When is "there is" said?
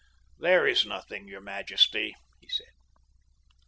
0.39-0.83